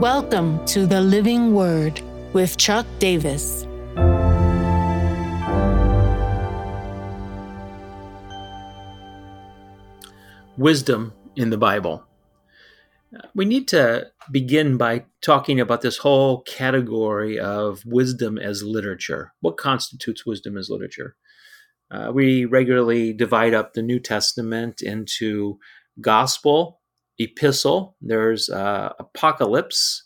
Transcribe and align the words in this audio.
Welcome 0.00 0.64
to 0.64 0.86
the 0.86 1.02
Living 1.02 1.52
Word 1.52 2.00
with 2.32 2.56
Chuck 2.56 2.86
Davis. 3.00 3.66
Wisdom 10.56 11.12
in 11.36 11.50
the 11.50 11.58
Bible. 11.58 12.02
We 13.34 13.44
need 13.44 13.68
to 13.68 14.06
begin 14.32 14.78
by 14.78 15.04
talking 15.20 15.60
about 15.60 15.82
this 15.82 15.98
whole 15.98 16.44
category 16.44 17.38
of 17.38 17.84
wisdom 17.84 18.38
as 18.38 18.62
literature. 18.62 19.34
What 19.42 19.58
constitutes 19.58 20.24
wisdom 20.24 20.56
as 20.56 20.70
literature? 20.70 21.14
Uh, 21.90 22.10
we 22.10 22.46
regularly 22.46 23.12
divide 23.12 23.52
up 23.52 23.74
the 23.74 23.82
New 23.82 23.98
Testament 23.98 24.80
into 24.80 25.58
gospel 26.00 26.79
epistle, 27.20 27.96
there's 28.00 28.48
uh, 28.48 28.92
apocalypse 28.98 30.04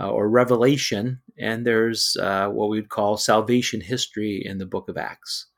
uh, 0.00 0.10
or 0.10 0.28
revelation, 0.28 1.20
and 1.38 1.66
there's 1.66 2.16
uh, 2.20 2.48
what 2.48 2.68
we 2.68 2.78
would 2.78 2.88
call 2.88 3.16
salvation 3.16 3.80
history 3.80 4.40
in 4.44 4.58
the 4.58 4.66
book 4.66 4.88
of 4.88 4.96
Acts. 4.96 5.48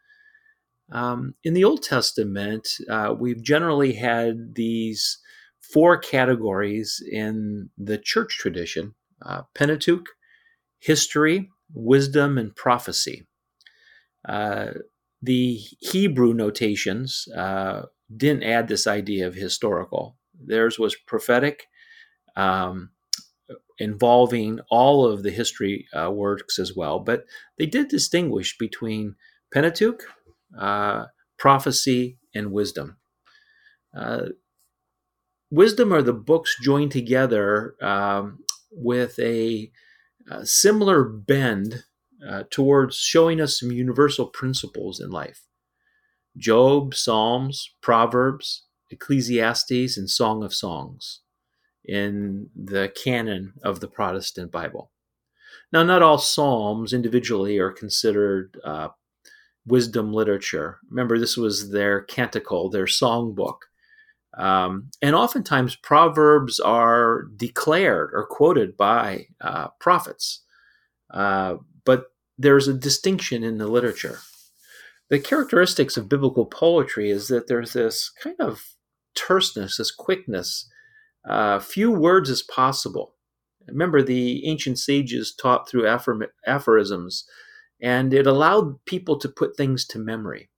Um, 0.93 1.35
in 1.45 1.55
the 1.55 1.65
Old 1.65 1.83
Testament, 1.83 2.69
uh, 2.89 3.15
we've 3.19 3.43
generally 3.43 3.93
had 3.93 4.55
these 4.55 5.19
four 5.61 5.99
categories 5.99 7.03
in 7.11 7.71
the 7.77 7.99
church 7.99 8.39
tradition 8.39 8.95
uh, 9.25 9.43
Pentateuch, 9.55 10.07
history, 10.79 11.51
wisdom, 11.75 12.39
and 12.39 12.55
prophecy. 12.55 13.27
Uh, 14.29 14.69
the 15.23 15.59
Hebrew 15.81 16.35
notations 16.35 17.27
didn't 18.15 18.45
add 18.45 18.69
this 18.69 18.87
idea 18.87 19.27
of 19.27 19.35
historical. 19.35 20.17
Theirs 20.47 20.79
was 20.79 20.97
prophetic, 20.97 21.67
um, 22.37 22.91
involving 23.79 24.61
all 24.71 25.07
of 25.07 25.23
the 25.23 25.31
history 25.31 25.87
uh, 25.95 26.11
works 26.11 26.59
as 26.59 26.75
well. 26.75 26.99
But 26.99 27.25
they 27.59 27.67
did 27.67 27.89
distinguish 27.89 28.57
between 28.59 29.17
Pentateuch, 29.53 30.03
uh, 30.59 31.07
prophecy, 31.39 32.19
and 32.35 32.53
wisdom. 32.53 32.97
Uh, 33.97 34.27
wisdom 35.51 35.93
are 35.93 36.03
the 36.03 36.13
books 36.13 36.57
joined 36.63 36.93
together 36.93 37.75
um, 37.81 38.39
with 38.71 39.19
a, 39.19 39.71
a, 40.31 40.45
similar 40.45 41.05
bend 41.05 41.85
uh, 42.29 42.43
towards 42.51 42.97
showing 42.97 43.41
us 43.41 43.59
some 43.59 43.71
universal 43.71 44.27
principles 44.27 45.01
in 45.01 45.11
life. 45.11 45.47
Job, 46.37 46.95
Psalms, 46.95 47.71
Proverbs, 47.81 48.66
Ecclesiastes, 48.91 49.97
and 49.97 50.09
Song 50.09 50.43
of 50.43 50.55
Songs 50.55 51.21
in 51.85 52.51
the 52.55 52.93
canon 52.95 53.55
of 53.63 53.81
the 53.81 53.89
Protestant 53.89 54.51
Bible. 54.51 54.91
Now, 55.73 55.83
not 55.83 56.03
all 56.03 56.19
Psalms 56.19 56.93
individually 56.93 57.59
are 57.59 57.73
considered 57.73 58.59
uh, 58.65 58.89
wisdom 59.67 60.13
literature. 60.13 60.79
Remember, 60.91 61.19
this 61.19 61.37
was 61.37 61.71
their 61.71 62.03
canticle, 62.03 62.71
their 62.71 62.87
songbook. 62.87 63.59
Um, 64.37 64.91
and 65.03 65.15
oftentimes, 65.15 65.77
Proverbs 65.77 66.61
are 66.61 67.25
declared 67.37 68.11
or 68.13 68.27
quoted 68.27 68.77
by 68.77 69.27
uh, 69.41 69.69
prophets. 69.81 70.43
Uh, 71.11 71.57
but 71.85 72.07
there's 72.39 72.69
a 72.69 72.75
distinction 72.75 73.43
in 73.43 73.59
the 73.59 73.67
literature. 73.67 74.19
The 75.09 75.21
characteristics 75.21 75.97
of 75.97 76.09
biblical 76.09 76.47
poetry 76.47 77.11
is 77.11 77.29
that 77.29 77.47
there's 77.47 77.75
this 77.75 78.11
kind 78.21 78.37
of 78.41 78.75
terseness, 79.15 79.77
this 79.77 79.93
quickness, 79.93 80.69
uh, 81.29 81.61
few 81.61 81.93
words 81.93 82.29
as 82.29 82.43
possible. 82.43 83.15
Remember, 83.69 84.03
the 84.03 84.47
ancient 84.47 84.79
sages 84.79 85.35
taught 85.35 85.69
through 85.69 85.87
aphor- 85.87 86.33
aphorisms, 86.47 87.25
and 87.81 88.13
it 88.13 88.27
allowed 88.27 88.85
people 88.85 89.19
to 89.19 89.29
put 89.29 89.57
things 89.57 89.87
to 89.89 89.99
memory. 89.99 90.51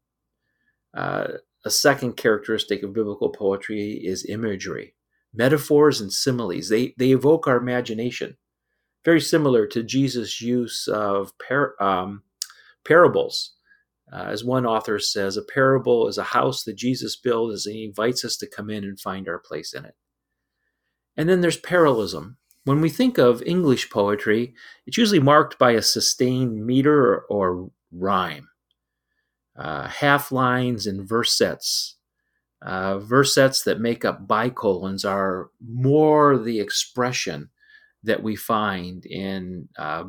Uh, 0.97 1.29
a 1.65 1.71
second 1.71 2.17
characteristic 2.17 2.83
of 2.83 2.95
biblical 2.95 3.31
poetry 3.31 4.01
is 4.03 4.25
imagery, 4.27 4.95
metaphors 5.35 6.01
and 6.01 6.13
similes. 6.13 6.69
They, 6.69 6.95
they 6.97 7.11
evoke 7.11 7.47
our 7.47 7.57
imagination, 7.57 8.37
very 9.05 9.21
similar 9.21 9.67
to 9.67 9.83
Jesus' 9.83 10.41
use 10.41 10.89
of 10.89 11.33
par- 11.47 11.75
um, 11.81 12.23
parables 12.87 13.58
uh, 14.13 14.25
as 14.29 14.45
one 14.45 14.65
author 14.65 14.99
says, 14.99 15.37
a 15.37 15.43
parable 15.43 16.09
is 16.09 16.19
a 16.19 16.25
house 16.25 16.65
that 16.65 16.77
Jesus 16.77 17.17
builds 17.17 17.67
and 17.67 17.77
he 17.77 17.85
invites 17.85 18.25
us 18.25 18.37
to 18.39 18.47
come 18.47 18.71
in 18.71 18.85
and 18.85 18.99
find 18.99 19.29
our 19.29 19.39
place 19.39 19.75
in 19.75 19.85
it. 19.85 19.95
And 21.17 21.29
then 21.29 21.41
there's 21.41 21.59
parallelism. 21.59 22.37
When 22.65 22.81
we 22.81 22.89
think 22.91 23.19
of 23.19 23.43
English 23.43 23.91
poetry, 23.91 24.55
it's 24.87 24.97
usually 24.97 25.21
marked 25.21 25.59
by 25.59 25.73
a 25.73 25.83
sustained 25.83 26.65
meter 26.65 27.03
or, 27.03 27.25
or 27.29 27.71
rhyme, 27.93 28.49
uh, 29.57 29.89
half 29.89 30.31
lines 30.33 30.87
and 30.87 31.07
versets. 31.09 31.95
Uh, 32.61 32.99
versets 32.99 33.63
that 33.65 33.81
make 33.81 34.05
up 34.05 34.27
bicolons 34.27 35.09
are 35.09 35.51
more 35.65 36.37
the 36.37 36.61
expression 36.61 37.51
that 38.03 38.23
we 38.23 38.35
find 38.35 39.07
in 39.07 39.69
uh, 39.79 40.05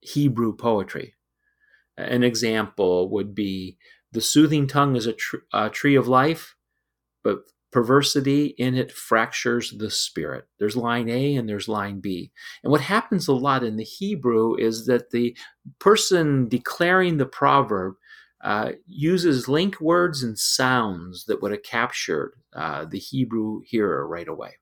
Hebrew 0.00 0.54
poetry. 0.54 1.14
An 1.98 2.22
example 2.22 3.10
would 3.10 3.34
be 3.34 3.76
the 4.12 4.20
soothing 4.20 4.66
tongue 4.66 4.96
is 4.96 5.06
a, 5.06 5.12
tr- 5.12 5.36
a 5.52 5.68
tree 5.68 5.96
of 5.96 6.08
life, 6.08 6.56
but 7.24 7.40
perversity 7.72 8.46
in 8.56 8.74
it 8.76 8.92
fractures 8.92 9.74
the 9.76 9.90
spirit. 9.90 10.46
There's 10.58 10.76
line 10.76 11.08
A 11.10 11.36
and 11.36 11.48
there's 11.48 11.68
line 11.68 12.00
B. 12.00 12.32
And 12.62 12.70
what 12.70 12.80
happens 12.80 13.28
a 13.28 13.34
lot 13.34 13.64
in 13.64 13.76
the 13.76 13.84
Hebrew 13.84 14.56
is 14.56 14.86
that 14.86 15.10
the 15.10 15.36
person 15.78 16.48
declaring 16.48 17.18
the 17.18 17.26
proverb 17.26 17.94
uh, 18.42 18.72
uses 18.86 19.48
link 19.48 19.80
words 19.80 20.22
and 20.22 20.38
sounds 20.38 21.24
that 21.26 21.42
would 21.42 21.50
have 21.50 21.64
captured 21.64 22.34
uh, 22.54 22.84
the 22.84 22.98
Hebrew 22.98 23.60
hearer 23.66 24.06
right 24.06 24.28
away. 24.28 24.52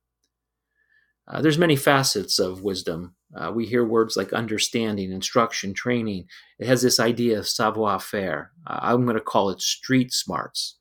Uh, 1.28 1.42
there's 1.42 1.58
many 1.58 1.76
facets 1.76 2.38
of 2.38 2.62
wisdom 2.62 3.14
uh, 3.36 3.52
we 3.52 3.66
hear 3.66 3.84
words 3.84 4.16
like 4.16 4.32
understanding, 4.32 5.12
instruction, 5.12 5.74
training. 5.74 6.26
It 6.58 6.66
has 6.66 6.82
this 6.82 6.98
idea 6.98 7.38
of 7.38 7.48
savoir 7.48 8.00
faire. 8.00 8.52
Uh, 8.66 8.78
I'm 8.82 9.04
going 9.04 9.16
to 9.16 9.22
call 9.22 9.50
it 9.50 9.60
street 9.60 10.12
smarts. 10.12 10.78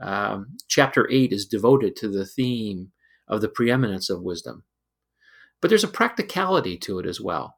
Um, 0.00 0.56
chapter 0.68 1.10
8 1.10 1.32
is 1.32 1.46
devoted 1.46 1.96
to 1.96 2.08
the 2.08 2.24
theme 2.24 2.92
of 3.28 3.40
the 3.40 3.48
preeminence 3.48 4.08
of 4.08 4.22
wisdom. 4.22 4.64
But 5.60 5.68
there's 5.68 5.84
a 5.84 5.88
practicality 5.88 6.78
to 6.78 6.98
it 7.00 7.06
as 7.06 7.20
well. 7.20 7.56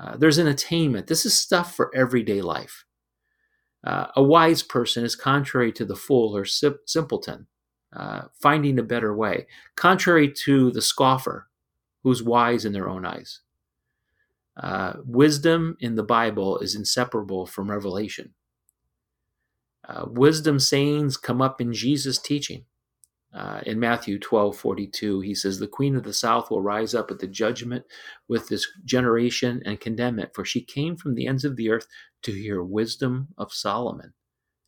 Uh, 0.00 0.16
there's 0.16 0.38
an 0.38 0.46
attainment. 0.46 1.08
This 1.08 1.26
is 1.26 1.34
stuff 1.34 1.74
for 1.74 1.94
everyday 1.94 2.40
life. 2.40 2.84
Uh, 3.84 4.06
a 4.16 4.22
wise 4.22 4.62
person 4.62 5.04
is 5.04 5.14
contrary 5.14 5.70
to 5.72 5.84
the 5.84 5.96
fool 5.96 6.34
or 6.34 6.44
sim- 6.44 6.78
simpleton, 6.86 7.46
uh, 7.94 8.22
finding 8.40 8.78
a 8.78 8.82
better 8.82 9.14
way, 9.14 9.46
contrary 9.76 10.32
to 10.32 10.70
the 10.70 10.80
scoffer, 10.80 11.48
who's 12.02 12.22
wise 12.22 12.64
in 12.64 12.72
their 12.72 12.88
own 12.88 13.04
eyes. 13.04 13.40
Uh, 14.56 14.94
wisdom 15.04 15.76
in 15.80 15.96
the 15.96 16.02
Bible 16.02 16.58
is 16.58 16.74
inseparable 16.74 17.46
from 17.46 17.70
revelation. 17.70 18.34
Uh, 19.88 20.06
wisdom 20.08 20.58
sayings 20.58 21.16
come 21.16 21.42
up 21.42 21.60
in 21.60 21.72
Jesus' 21.72 22.18
teaching. 22.18 22.64
Uh, 23.34 23.60
in 23.66 23.80
Matthew 23.80 24.18
12 24.18 24.56
42, 24.56 25.20
he 25.22 25.34
says, 25.34 25.58
The 25.58 25.66
queen 25.66 25.96
of 25.96 26.04
the 26.04 26.12
south 26.12 26.50
will 26.50 26.62
rise 26.62 26.94
up 26.94 27.10
at 27.10 27.18
the 27.18 27.26
judgment 27.26 27.84
with 28.28 28.48
this 28.48 28.66
generation 28.84 29.62
and 29.66 29.80
condemn 29.80 30.20
it, 30.20 30.32
for 30.34 30.44
she 30.44 30.62
came 30.62 30.96
from 30.96 31.14
the 31.14 31.26
ends 31.26 31.44
of 31.44 31.56
the 31.56 31.70
earth 31.70 31.88
to 32.22 32.32
hear 32.32 32.62
wisdom 32.62 33.28
of 33.36 33.52
Solomon. 33.52 34.14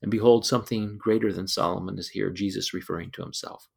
And 0.02 0.10
behold, 0.10 0.46
something 0.46 0.98
greater 0.98 1.32
than 1.32 1.48
Solomon 1.48 1.98
is 1.98 2.10
here, 2.10 2.30
Jesus 2.30 2.74
referring 2.74 3.12
to 3.12 3.22
himself. 3.22 3.68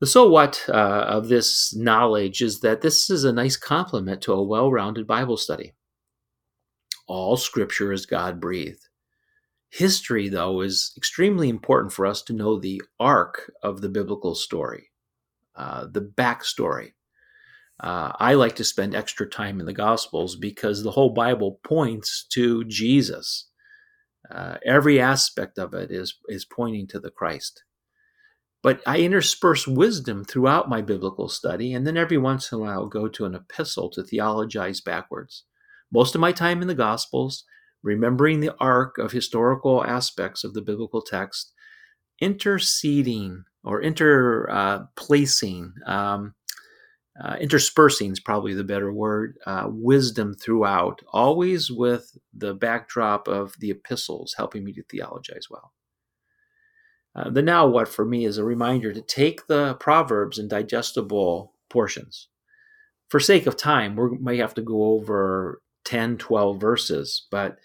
The 0.00 0.06
so 0.06 0.28
what 0.28 0.64
uh, 0.68 0.72
of 1.08 1.28
this 1.28 1.74
knowledge 1.74 2.42
is 2.42 2.60
that 2.60 2.80
this 2.80 3.08
is 3.08 3.24
a 3.24 3.32
nice 3.32 3.56
complement 3.56 4.22
to 4.22 4.32
a 4.32 4.42
well 4.42 4.70
rounded 4.70 5.06
Bible 5.06 5.36
study. 5.36 5.74
All 7.06 7.36
scripture 7.36 7.92
is 7.92 8.06
God 8.06 8.40
breathed. 8.40 8.88
History, 9.70 10.28
though, 10.28 10.60
is 10.60 10.92
extremely 10.96 11.48
important 11.48 11.92
for 11.92 12.06
us 12.06 12.22
to 12.22 12.32
know 12.32 12.58
the 12.58 12.80
arc 13.00 13.50
of 13.62 13.80
the 13.80 13.88
biblical 13.88 14.34
story, 14.34 14.90
uh, 15.56 15.86
the 15.90 16.00
backstory. 16.00 16.92
Uh, 17.80 18.12
I 18.20 18.34
like 18.34 18.54
to 18.56 18.64
spend 18.64 18.94
extra 18.94 19.28
time 19.28 19.58
in 19.58 19.66
the 19.66 19.72
Gospels 19.72 20.36
because 20.36 20.82
the 20.82 20.92
whole 20.92 21.10
Bible 21.10 21.58
points 21.64 22.24
to 22.30 22.64
Jesus. 22.64 23.50
Uh, 24.30 24.56
every 24.64 25.00
aspect 25.00 25.58
of 25.58 25.74
it 25.74 25.90
is, 25.90 26.18
is 26.28 26.44
pointing 26.44 26.86
to 26.88 27.00
the 27.00 27.10
Christ. 27.10 27.64
But 28.64 28.80
I 28.86 29.00
intersperse 29.00 29.68
wisdom 29.68 30.24
throughout 30.24 30.70
my 30.70 30.80
biblical 30.80 31.28
study, 31.28 31.74
and 31.74 31.86
then 31.86 31.98
every 31.98 32.16
once 32.16 32.50
in 32.50 32.56
a 32.56 32.60
while 32.62 32.80
I'll 32.80 32.86
go 32.86 33.08
to 33.08 33.26
an 33.26 33.34
epistle 33.34 33.90
to 33.90 34.02
theologize 34.02 34.80
backwards. 34.80 35.44
Most 35.92 36.14
of 36.14 36.22
my 36.22 36.32
time 36.32 36.62
in 36.62 36.68
the 36.68 36.74
Gospels, 36.74 37.44
remembering 37.82 38.40
the 38.40 38.56
arc 38.58 38.96
of 38.96 39.12
historical 39.12 39.84
aspects 39.84 40.44
of 40.44 40.54
the 40.54 40.62
biblical 40.62 41.02
text, 41.02 41.52
interceding 42.22 43.44
or 43.64 43.82
interplacing 43.82 45.74
uh, 45.86 45.90
um, 45.90 46.34
uh, 47.22 47.36
interspersing 47.38 48.12
is 48.12 48.18
probably 48.18 48.54
the 48.54 48.64
better 48.64 48.90
word, 48.90 49.36
uh, 49.44 49.66
wisdom 49.68 50.32
throughout, 50.32 51.02
always 51.12 51.70
with 51.70 52.16
the 52.32 52.54
backdrop 52.54 53.28
of 53.28 53.54
the 53.60 53.70
epistles 53.70 54.34
helping 54.38 54.64
me 54.64 54.72
to 54.72 54.82
theologize 54.84 55.48
well. 55.50 55.74
Uh, 57.16 57.30
the 57.30 57.42
now 57.42 57.66
what 57.66 57.88
for 57.88 58.04
me 58.04 58.24
is 58.24 58.38
a 58.38 58.44
reminder 58.44 58.92
to 58.92 59.00
take 59.00 59.46
the 59.46 59.74
Proverbs 59.74 60.38
in 60.38 60.48
digestible 60.48 61.54
portions. 61.70 62.28
For 63.08 63.20
sake 63.20 63.46
of 63.46 63.56
time, 63.56 63.94
we 63.94 64.18
may 64.18 64.38
have 64.38 64.54
to 64.54 64.62
go 64.62 64.84
over 64.92 65.62
10, 65.84 66.18
12 66.18 66.60
verses, 66.60 67.26
but 67.30 67.58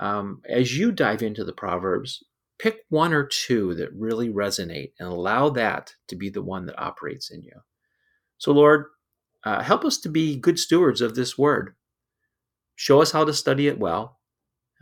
um, 0.00 0.42
as 0.48 0.76
you 0.76 0.92
dive 0.92 1.22
into 1.22 1.44
the 1.44 1.52
Proverbs, 1.52 2.22
pick 2.58 2.80
one 2.90 3.14
or 3.14 3.24
two 3.24 3.74
that 3.74 3.92
really 3.94 4.28
resonate 4.28 4.92
and 4.98 5.08
allow 5.08 5.48
that 5.50 5.94
to 6.08 6.16
be 6.16 6.28
the 6.28 6.42
one 6.42 6.66
that 6.66 6.78
operates 6.78 7.30
in 7.30 7.42
you. 7.42 7.60
So, 8.38 8.52
Lord, 8.52 8.86
uh, 9.44 9.62
help 9.62 9.84
us 9.84 9.98
to 9.98 10.08
be 10.08 10.36
good 10.36 10.58
stewards 10.58 11.00
of 11.00 11.14
this 11.14 11.38
word. 11.38 11.74
Show 12.76 13.00
us 13.00 13.12
how 13.12 13.24
to 13.24 13.32
study 13.32 13.68
it 13.68 13.78
well. 13.78 14.18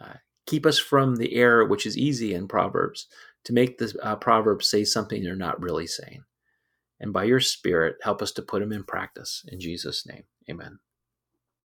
Uh, 0.02 0.14
keep 0.46 0.66
us 0.66 0.78
from 0.78 1.16
the 1.16 1.34
error, 1.34 1.64
which 1.64 1.86
is 1.86 1.96
easy 1.96 2.34
in 2.34 2.48
Proverbs, 2.48 3.06
to 3.44 3.52
make 3.52 3.78
the 3.78 3.94
uh, 4.02 4.16
Proverbs 4.16 4.68
say 4.68 4.84
something 4.84 5.22
they're 5.22 5.36
not 5.36 5.60
really 5.62 5.86
saying. 5.86 6.24
And 7.00 7.12
by 7.12 7.24
your 7.24 7.40
Spirit, 7.40 7.96
help 8.02 8.22
us 8.22 8.32
to 8.32 8.42
put 8.42 8.60
them 8.60 8.72
in 8.72 8.84
practice. 8.84 9.44
In 9.48 9.60
Jesus' 9.60 10.06
name, 10.06 10.24
amen. 10.50 10.80